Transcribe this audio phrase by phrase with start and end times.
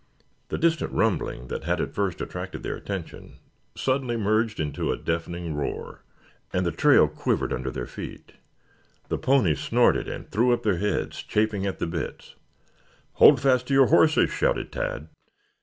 [0.49, 3.37] The distant rumbling that had at first attracted their attention
[3.75, 6.01] suddenly merged into a deafening roar,
[6.51, 8.31] and the trail quivered under their feet.
[9.09, 12.33] The ponies snorted and threw up their heads, chafing at the bits.
[13.21, 15.07] "Hold fast to your horses!" shouted Tad.